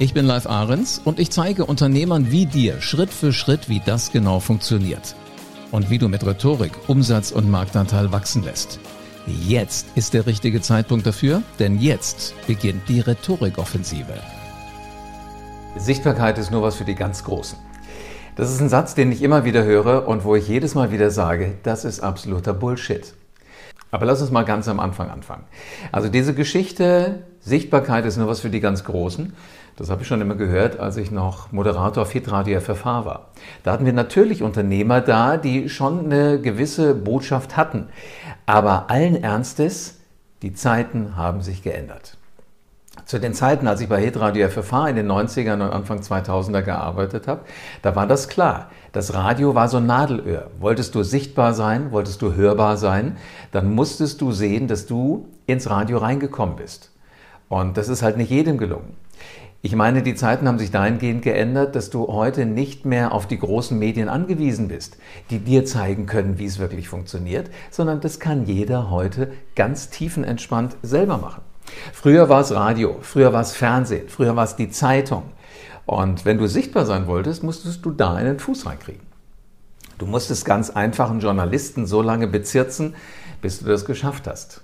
[0.00, 4.12] Ich bin Live Ahrens und ich zeige Unternehmern wie dir Schritt für Schritt, wie das
[4.12, 5.16] genau funktioniert.
[5.72, 8.78] Und wie du mit Rhetorik Umsatz und Marktanteil wachsen lässt.
[9.26, 14.14] Jetzt ist der richtige Zeitpunkt dafür, denn jetzt beginnt die Rhetorikoffensive.
[15.76, 17.58] Sichtbarkeit ist nur was für die ganz Großen.
[18.36, 21.10] Das ist ein Satz, den ich immer wieder höre und wo ich jedes Mal wieder
[21.10, 23.14] sage, das ist absoluter Bullshit.
[23.90, 25.44] Aber lass uns mal ganz am Anfang anfangen.
[25.92, 29.32] Also diese Geschichte, Sichtbarkeit ist nur was für die ganz Großen.
[29.76, 33.28] Das habe ich schon immer gehört, als ich noch Moderator auf Hitradio FFH war.
[33.62, 37.88] Da hatten wir natürlich Unternehmer da, die schon eine gewisse Botschaft hatten.
[38.44, 40.00] Aber allen Ernstes,
[40.42, 42.17] die Zeiten haben sich geändert.
[43.04, 47.26] Zu den Zeiten, als ich bei Hitradio FFH in den 90ern und Anfang 2000er gearbeitet
[47.26, 47.42] habe,
[47.82, 48.70] da war das klar.
[48.92, 50.50] Das Radio war so Nadelöhr.
[50.58, 53.16] Wolltest du sichtbar sein, wolltest du hörbar sein,
[53.52, 56.90] dann musstest du sehen, dass du ins Radio reingekommen bist.
[57.48, 58.96] Und das ist halt nicht jedem gelungen.
[59.60, 63.40] Ich meine, die Zeiten haben sich dahingehend geändert, dass du heute nicht mehr auf die
[63.40, 64.98] großen Medien angewiesen bist,
[65.30, 70.76] die dir zeigen können, wie es wirklich funktioniert, sondern das kann jeder heute ganz tiefenentspannt
[70.82, 71.42] selber machen.
[71.92, 75.24] Früher war es Radio, früher war es Fernsehen, früher war es die Zeitung.
[75.86, 79.06] Und wenn du sichtbar sein wolltest, musstest du da einen Fuß reinkriegen.
[79.96, 82.94] Du musstest ganz einfachen Journalisten so lange bezirzen,
[83.40, 84.62] bis du das geschafft hast.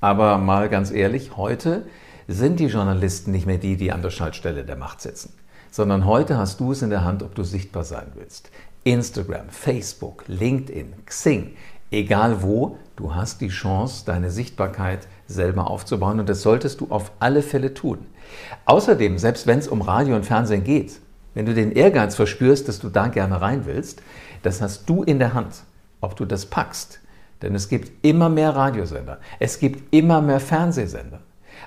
[0.00, 1.86] Aber mal ganz ehrlich, heute
[2.28, 5.34] sind die Journalisten nicht mehr die, die an der Schaltstelle der Macht sitzen,
[5.70, 8.50] sondern heute hast du es in der Hand, ob du sichtbar sein willst.
[8.84, 11.56] Instagram, Facebook, LinkedIn, Xing,
[11.90, 17.12] egal wo, du hast die Chance, deine Sichtbarkeit selber aufzubauen und das solltest du auf
[17.18, 18.06] alle Fälle tun.
[18.64, 21.00] Außerdem, selbst wenn es um Radio und Fernsehen geht,
[21.34, 24.02] wenn du den Ehrgeiz verspürst, dass du da gerne rein willst,
[24.42, 25.62] das hast du in der Hand,
[26.00, 27.00] ob du das packst.
[27.42, 31.20] Denn es gibt immer mehr Radiosender, es gibt immer mehr Fernsehsender.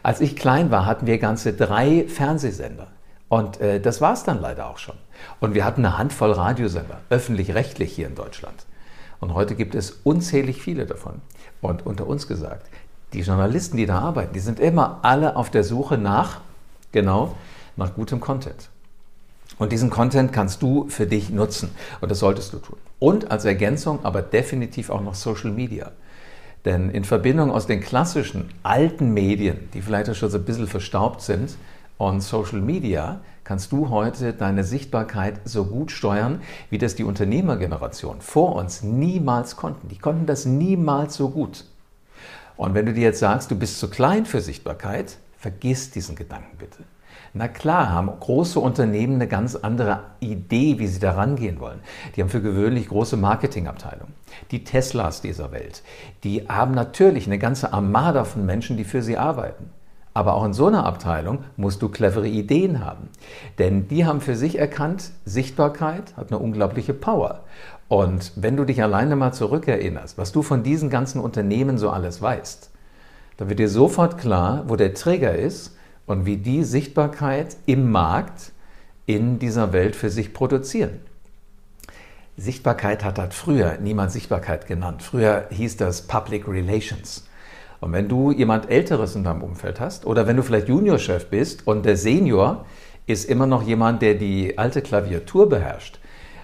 [0.03, 2.87] Als ich klein war, hatten wir ganze drei Fernsehsender.
[3.29, 4.95] Und äh, das war es dann leider auch schon.
[5.39, 8.65] Und wir hatten eine Handvoll Radiosender, öffentlich-rechtlich hier in Deutschland.
[9.23, 11.21] Und heute gibt es unzählig viele davon.
[11.61, 12.67] Und unter uns gesagt,
[13.13, 16.41] die Journalisten, die da arbeiten, die sind immer alle auf der Suche nach,
[16.91, 17.33] genau,
[17.77, 18.69] nach gutem Content.
[19.59, 21.69] Und diesen Content kannst du für dich nutzen.
[22.01, 22.75] Und das solltest du tun.
[22.99, 25.93] Und als Ergänzung aber definitiv auch noch Social Media.
[26.65, 31.21] Denn in Verbindung aus den klassischen alten Medien, die vielleicht schon so ein bisschen verstaubt
[31.21, 31.55] sind,
[31.97, 38.21] und Social Media kannst du heute deine Sichtbarkeit so gut steuern, wie das die Unternehmergeneration
[38.21, 39.87] vor uns niemals konnten.
[39.89, 41.65] Die konnten das niemals so gut.
[42.55, 46.57] Und wenn du dir jetzt sagst, du bist zu klein für Sichtbarkeit, vergiss diesen Gedanken
[46.57, 46.83] bitte.
[47.35, 51.79] Na klar haben große Unternehmen eine ganz andere Idee, wie sie da rangehen wollen.
[52.15, 54.13] Die haben für gewöhnlich große Marketingabteilungen.
[54.51, 55.81] Die Teslas dieser Welt,
[56.23, 59.71] die haben natürlich eine ganze Armada von Menschen, die für sie arbeiten.
[60.13, 63.09] Aber auch in so einer Abteilung musst du clevere Ideen haben.
[63.57, 67.41] Denn die haben für sich erkannt, Sichtbarkeit hat eine unglaubliche Power.
[67.87, 72.21] Und wenn du dich alleine mal zurückerinnerst, was du von diesen ganzen Unternehmen so alles
[72.21, 72.69] weißt,
[73.37, 75.75] dann wird dir sofort klar, wo der Träger ist
[76.05, 78.51] und wie die Sichtbarkeit im Markt
[79.05, 80.99] in dieser Welt für sich produzieren.
[82.37, 85.03] Sichtbarkeit hat halt früher niemand Sichtbarkeit genannt.
[85.03, 87.27] Früher hieß das Public Relations.
[87.83, 91.67] Und wenn du jemand Älteres in deinem Umfeld hast oder wenn du vielleicht Juniorchef bist
[91.67, 92.63] und der Senior
[93.07, 95.99] ist immer noch jemand, der die alte Klaviatur beherrscht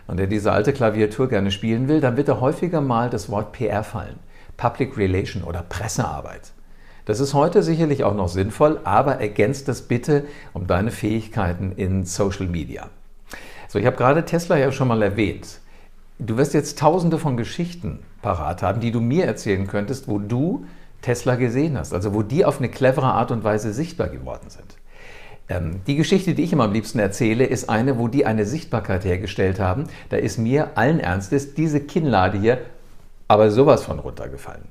[0.08, 3.54] und der diese alte Klaviatur gerne spielen will, dann wird da häufiger mal das Wort
[3.54, 4.20] PR fallen.
[4.58, 6.52] Public Relation oder Pressearbeit.
[7.06, 12.04] Das ist heute sicherlich auch noch sinnvoll, aber ergänzt das bitte um deine Fähigkeiten in
[12.04, 12.90] Social Media.
[13.70, 15.62] So, ich habe gerade Tesla ja schon mal erwähnt.
[16.20, 20.66] Du wirst jetzt tausende von Geschichten parat haben, die du mir erzählen könntest, wo du
[21.02, 24.76] Tesla gesehen hast, also wo die auf eine clevere Art und Weise sichtbar geworden sind.
[25.50, 29.06] Ähm, die Geschichte, die ich immer am liebsten erzähle, ist eine, wo die eine Sichtbarkeit
[29.06, 29.86] hergestellt haben.
[30.10, 32.60] Da ist mir allen Ernstes diese Kinnlade hier
[33.30, 34.64] aber sowas von runtergefallen.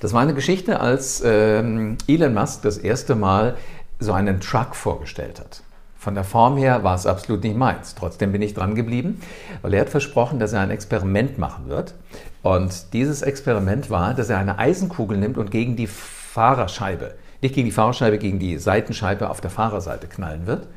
[0.00, 3.56] Das war eine Geschichte, als ähm, Elon Musk das erste Mal
[4.00, 5.62] so einen Truck vorgestellt hat.
[5.96, 7.94] Von der Form her war es absolut nicht meins.
[7.94, 9.20] Trotzdem bin ich dran geblieben,
[9.62, 11.94] weil er hat versprochen, dass er ein Experiment machen wird.
[12.44, 17.64] Und dieses Experiment war, dass er eine Eisenkugel nimmt und gegen die Fahrerscheibe, nicht gegen
[17.64, 20.68] die Fahrerscheibe, gegen die Seitenscheibe auf der Fahrerseite knallen wird,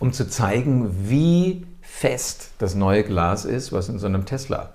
[0.00, 4.70] um zu zeigen, wie fest das neue Glas ist, was in so einem Tesla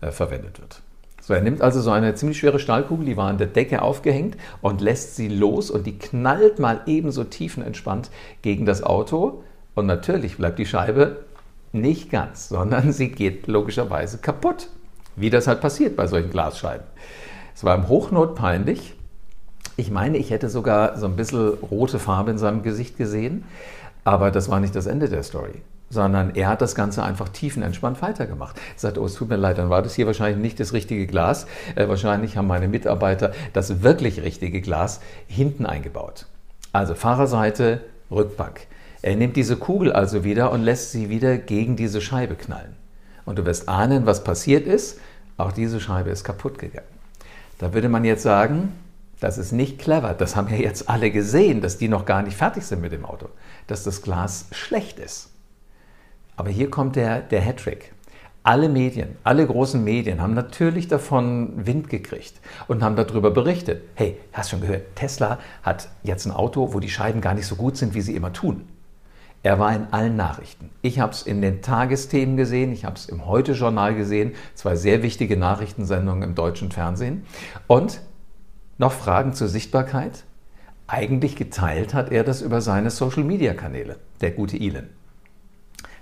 [0.00, 0.80] äh, verwendet wird.
[1.20, 4.36] So, er nimmt also so eine ziemlich schwere Stahlkugel, die war an der Decke aufgehängt
[4.62, 8.10] und lässt sie los und die knallt mal ebenso tiefenentspannt
[8.42, 9.44] gegen das Auto.
[9.76, 11.24] Und natürlich bleibt die Scheibe
[11.70, 14.70] nicht ganz, sondern sie geht logischerweise kaputt.
[15.16, 16.86] Wie das halt passiert bei solchen Glasscheiben.
[17.54, 18.94] Es war im Hochnot peinlich.
[19.76, 23.44] Ich meine, ich hätte sogar so ein bisschen rote Farbe in seinem Gesicht gesehen,
[24.04, 25.62] aber das war nicht das Ende der Story
[25.94, 28.56] sondern er hat das Ganze einfach tiefenentspannt weitergemacht.
[28.56, 31.06] Er sagt, oh, es tut mir leid, dann war das hier wahrscheinlich nicht das richtige
[31.06, 31.46] Glas.
[31.76, 36.26] Äh, wahrscheinlich haben meine Mitarbeiter das wirklich richtige Glas hinten eingebaut.
[36.72, 37.80] Also Fahrerseite,
[38.10, 38.66] Rückbank.
[39.02, 42.74] Er nimmt diese Kugel also wieder und lässt sie wieder gegen diese Scheibe knallen.
[43.24, 44.98] Und du wirst ahnen, was passiert ist.
[45.36, 46.86] Auch diese Scheibe ist kaputt gegangen.
[47.58, 48.72] Da würde man jetzt sagen,
[49.20, 50.14] das ist nicht clever.
[50.14, 53.04] Das haben ja jetzt alle gesehen, dass die noch gar nicht fertig sind mit dem
[53.04, 53.28] Auto.
[53.66, 55.30] Dass das Glas schlecht ist.
[56.36, 57.92] Aber hier kommt der, der Hattrick.
[58.42, 62.34] Alle Medien, alle großen Medien haben natürlich davon Wind gekriegt
[62.68, 63.84] und haben darüber berichtet.
[63.94, 67.56] Hey, hast schon gehört, Tesla hat jetzt ein Auto, wo die Scheiben gar nicht so
[67.56, 68.68] gut sind, wie sie immer tun.
[69.44, 70.70] Er war in allen Nachrichten.
[70.80, 75.02] Ich habe es in den Tagesthemen gesehen, ich habe es im Heute-Journal gesehen, zwei sehr
[75.02, 77.26] wichtige Nachrichtensendungen im deutschen Fernsehen.
[77.66, 78.00] Und
[78.78, 80.24] noch Fragen zur Sichtbarkeit?
[80.86, 84.88] Eigentlich geteilt hat er das über seine Social-Media-Kanäle, der gute Elon.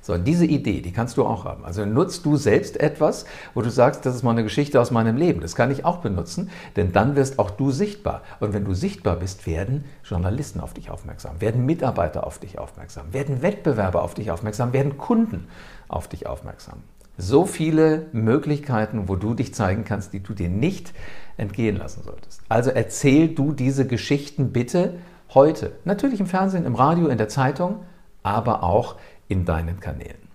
[0.04, 1.64] So, diese Idee, die kannst du auch haben.
[1.64, 5.16] Also nutzt du selbst etwas, wo du sagst, das ist mal eine Geschichte aus meinem
[5.16, 5.40] Leben.
[5.40, 8.22] Das kann ich auch benutzen, denn dann wirst auch du sichtbar.
[8.40, 13.12] Und wenn du sichtbar bist, werden Journalisten auf dich aufmerksam, werden Mitarbeiter auf dich aufmerksam,
[13.12, 15.46] werden Wettbewerber auf dich aufmerksam, werden Kunden
[15.87, 16.82] auf dich aufmerksam.
[17.16, 20.93] So viele Möglichkeiten, wo du dich zeigen kannst, die du dir nicht
[21.37, 22.40] entgehen lassen solltest.
[22.49, 24.94] Also erzähl du diese Geschichten bitte
[25.32, 25.72] heute.
[25.84, 27.81] Natürlich im Fernsehen, im Radio, in der Zeitung,
[28.22, 28.96] aber auch
[29.32, 30.29] in deinen Kanälen.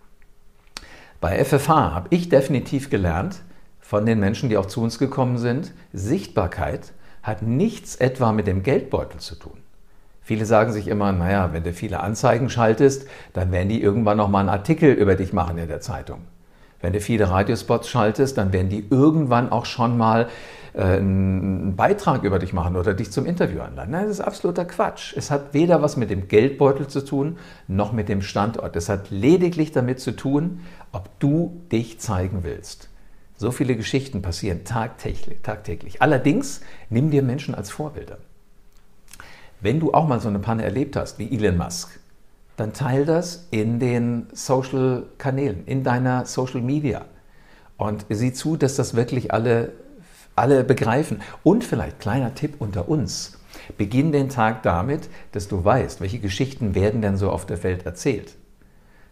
[1.21, 3.41] Bei FFH habe ich definitiv gelernt
[3.79, 6.91] von den Menschen, die auch zu uns gekommen sind, Sichtbarkeit
[7.23, 9.57] hat nichts etwa mit dem Geldbeutel zu tun.
[10.21, 14.29] Viele sagen sich immer, naja, wenn du viele Anzeigen schaltest, dann werden die irgendwann noch
[14.29, 16.21] mal einen Artikel über dich machen in der Zeitung.
[16.81, 20.27] Wenn du viele Radiospots schaltest, dann werden die irgendwann auch schon mal
[20.73, 23.91] äh, einen Beitrag über dich machen oder dich zum Interview anladen.
[23.91, 25.13] Nein, das ist absoluter Quatsch.
[25.17, 27.37] Es hat weder was mit dem Geldbeutel zu tun,
[27.67, 28.75] noch mit dem Standort.
[28.75, 30.59] Es hat lediglich damit zu tun,
[30.91, 32.89] ob du dich zeigen willst.
[33.37, 35.41] So viele Geschichten passieren tagtäglich.
[35.41, 36.01] tagtäglich.
[36.01, 38.17] Allerdings nimm dir Menschen als Vorbilder.
[39.61, 41.99] Wenn du auch mal so eine Panne erlebt hast, wie Elon Musk,
[42.57, 47.05] dann teil das in den Social-Kanälen, in deiner Social Media.
[47.77, 49.73] Und sieh zu, dass das wirklich alle,
[50.35, 51.21] alle begreifen.
[51.43, 53.39] Und vielleicht kleiner Tipp unter uns.
[53.77, 57.85] Beginn den Tag damit, dass du weißt, welche Geschichten werden denn so auf der Welt
[57.85, 58.35] erzählt.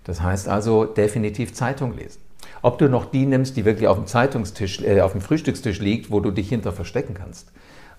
[0.03, 2.21] Das heißt also definitiv Zeitung lesen.
[2.63, 6.09] Ob du noch die nimmst, die wirklich auf dem Zeitungstisch, äh, auf dem Frühstückstisch liegt,
[6.09, 7.51] wo du dich hinter verstecken kannst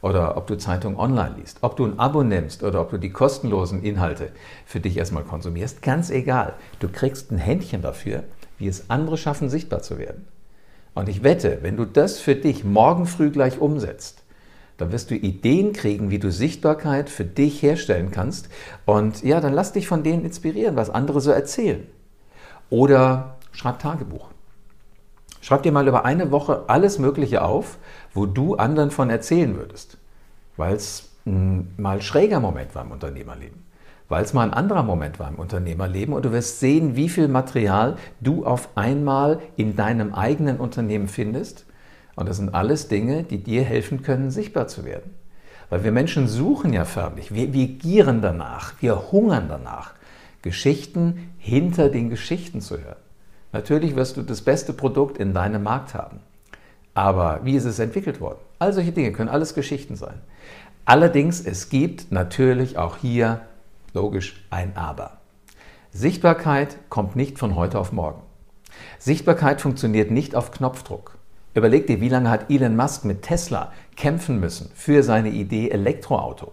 [0.06, 3.11] oder ob du Zeitung online liest, ob du ein Abo nimmst oder ob du die
[3.11, 4.31] kostenlosen Inhalte
[4.64, 6.55] für dich erstmal konsumierst, ganz egal.
[6.79, 8.23] Du kriegst ein Händchen dafür,
[8.56, 10.29] wie es andere schaffen, sichtbar zu werden.
[10.94, 14.23] Und ich wette, wenn du das für dich morgen früh gleich umsetzt,
[14.76, 18.49] dann wirst du Ideen kriegen, wie du Sichtbarkeit für dich herstellen kannst.
[18.85, 21.84] Und ja, dann lass dich von denen inspirieren, was andere so erzählen.
[22.70, 24.29] Oder schreib Tagebuch.
[25.46, 27.79] Schreib dir mal über eine Woche alles Mögliche auf,
[28.12, 29.96] wo du anderen von erzählen würdest,
[30.56, 33.65] weil es mal schräger Moment war im Unternehmerleben,
[34.08, 37.29] weil es mal ein anderer Moment war im Unternehmerleben und du wirst sehen, wie viel
[37.29, 41.65] Material du auf einmal in deinem eigenen Unternehmen findest.
[42.17, 45.15] Und das sind alles Dinge, die dir helfen können, sichtbar zu werden.
[45.70, 49.94] Weil wir Menschen suchen ja förmlich, wir, wir gieren danach, wir hungern danach,
[50.43, 53.06] Geschichten hinter den Geschichten zu hören.
[53.56, 56.20] Natürlich wirst du das beste Produkt in deinem Markt haben.
[56.93, 58.36] Aber wie ist es entwickelt worden?
[58.58, 60.20] All solche Dinge können alles Geschichten sein.
[60.84, 63.41] Allerdings, es gibt natürlich auch hier
[63.94, 65.20] logisch ein Aber.
[65.91, 68.20] Sichtbarkeit kommt nicht von heute auf morgen.
[68.98, 71.17] Sichtbarkeit funktioniert nicht auf Knopfdruck.
[71.55, 76.53] Überleg dir, wie lange hat Elon Musk mit Tesla kämpfen müssen für seine Idee Elektroauto.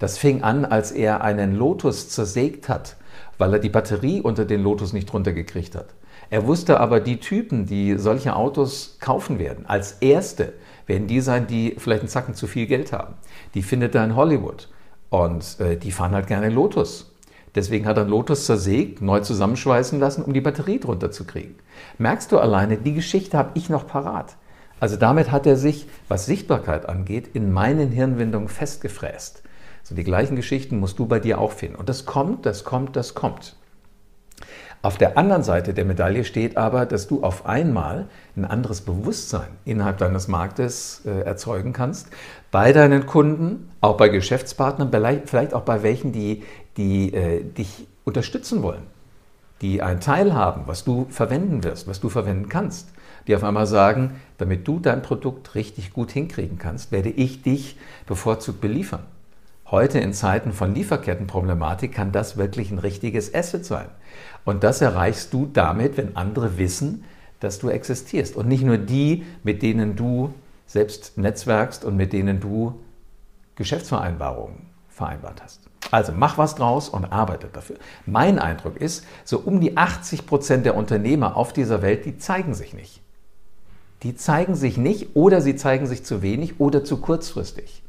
[0.00, 2.96] Das fing an, als er einen Lotus zersägt hat,
[3.38, 5.94] weil er die Batterie unter den Lotus nicht runtergekriegt hat.
[6.30, 10.52] Er wusste aber, die Typen, die solche Autos kaufen werden, als erste
[10.86, 13.14] werden die sein, die vielleicht einen Zacken zu viel Geld haben.
[13.54, 14.68] Die findet er in Hollywood
[15.08, 17.12] und äh, die fahren halt gerne Lotus.
[17.56, 21.56] Deswegen hat er Lotus zersägt, neu zusammenschweißen lassen, um die Batterie drunter zu kriegen.
[21.98, 24.36] Merkst du alleine, die Geschichte habe ich noch parat.
[24.78, 29.42] Also damit hat er sich, was Sichtbarkeit angeht, in meinen Hirnwindungen festgefräst
[29.82, 31.74] So die gleichen Geschichten musst du bei dir auch finden.
[31.74, 33.56] Und das kommt, das kommt, das kommt.
[34.82, 39.48] Auf der anderen Seite der Medaille steht aber, dass du auf einmal ein anderes Bewusstsein
[39.66, 42.08] innerhalb deines Marktes äh, erzeugen kannst,
[42.50, 44.90] bei deinen Kunden, auch bei Geschäftspartnern,
[45.26, 46.44] vielleicht auch bei welchen, die,
[46.78, 48.82] die äh, dich unterstützen wollen,
[49.60, 52.88] die einen Teil haben, was du verwenden wirst, was du verwenden kannst,
[53.26, 57.76] die auf einmal sagen, damit du dein Produkt richtig gut hinkriegen kannst, werde ich dich
[58.06, 59.02] bevorzugt beliefern.
[59.70, 63.86] Heute in Zeiten von Lieferkettenproblematik kann das wirklich ein richtiges Asset sein.
[64.44, 67.04] Und das erreichst du damit, wenn andere wissen,
[67.38, 68.34] dass du existierst.
[68.34, 70.34] Und nicht nur die, mit denen du
[70.66, 72.80] selbst netzwerkst und mit denen du
[73.54, 74.56] Geschäftsvereinbarungen
[74.88, 75.60] vereinbart hast.
[75.92, 77.76] Also mach was draus und arbeite dafür.
[78.06, 82.54] Mein Eindruck ist, so um die 80 Prozent der Unternehmer auf dieser Welt, die zeigen
[82.54, 83.00] sich nicht.
[84.02, 87.82] Die zeigen sich nicht oder sie zeigen sich zu wenig oder zu kurzfristig.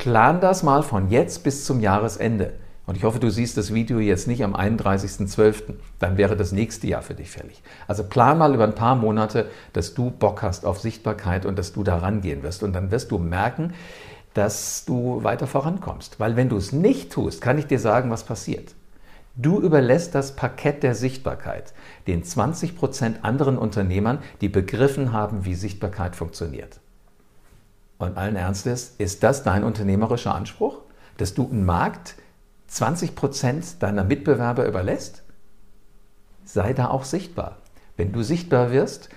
[0.00, 2.54] Plan das mal von jetzt bis zum Jahresende.
[2.86, 5.74] Und ich hoffe, du siehst das Video jetzt nicht am 31.12.
[5.98, 7.62] Dann wäre das nächste Jahr für dich fällig.
[7.86, 11.74] Also plan mal über ein paar Monate, dass du Bock hast auf Sichtbarkeit und dass
[11.74, 12.62] du da rangehen wirst.
[12.62, 13.74] Und dann wirst du merken,
[14.32, 16.18] dass du weiter vorankommst.
[16.18, 18.74] Weil wenn du es nicht tust, kann ich dir sagen, was passiert.
[19.36, 21.74] Du überlässt das Parkett der Sichtbarkeit
[22.06, 26.80] den 20% anderen Unternehmern, die begriffen haben, wie Sichtbarkeit funktioniert.
[28.00, 30.78] Und allen Ernstes, ist das dein unternehmerischer Anspruch,
[31.18, 32.14] dass du einen Markt
[32.68, 35.22] 20 Prozent deiner Mitbewerber überlässt?
[36.42, 37.58] Sei da auch sichtbar.
[37.98, 39.10] Wenn du sichtbar wirst,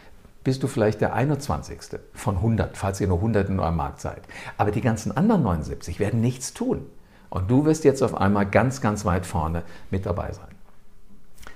[0.44, 1.98] bist du vielleicht der 21.
[2.14, 4.22] von 100, falls ihr nur 100 in eurem Markt seid.
[4.58, 6.86] Aber die ganzen anderen 79 werden nichts tun.
[7.30, 10.54] Und du wirst jetzt auf einmal ganz, ganz weit vorne mit dabei sein.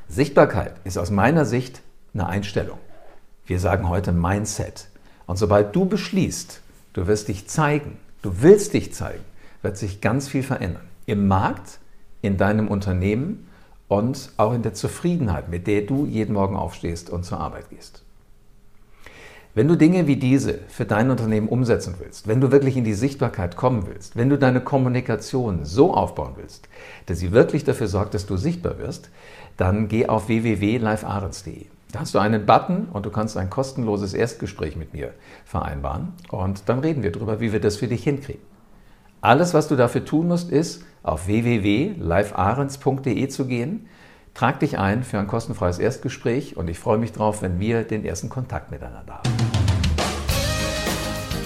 [0.08, 1.82] Sichtbarkeit ist aus meiner Sicht
[2.14, 2.78] eine Einstellung.
[3.46, 4.88] Wir sagen heute Mindset.
[5.26, 6.62] Und sobald du beschließt,
[6.98, 8.00] Du wirst dich zeigen.
[8.24, 9.24] Du willst dich zeigen.
[9.62, 10.82] Wird sich ganz viel verändern.
[11.06, 11.78] Im Markt,
[12.24, 13.48] in deinem Unternehmen
[13.88, 18.02] und auch in der Zufriedenheit, mit der du jeden Morgen aufstehst und zur Arbeit gehst.
[19.54, 22.96] Wenn du Dinge wie diese für dein Unternehmen umsetzen willst, wenn du wirklich in die
[22.96, 26.68] Sichtbarkeit kommen willst, wenn du deine Kommunikation so aufbauen willst,
[27.06, 29.12] dass sie wirklich dafür sorgt, dass du sichtbar wirst,
[29.56, 31.68] dann geh auf www.livearens.de.
[32.00, 36.14] Hast du einen Button und du kannst ein kostenloses Erstgespräch mit mir vereinbaren.
[36.30, 38.44] Und dann reden wir darüber, wie wir das für dich hinkriegen.
[39.20, 43.88] Alles, was du dafür tun musst, ist, auf www.livearens.de zu gehen.
[44.36, 48.06] Trag dich ein für ein kostenfreies Erstgespräch und ich freue mich drauf, wenn wir den
[48.06, 49.30] ersten Kontakt miteinander haben.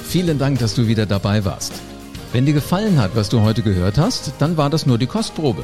[0.03, 1.71] Vielen Dank, dass du wieder dabei warst.
[2.33, 5.63] Wenn dir gefallen hat, was du heute gehört hast, dann war das nur die Kostprobe.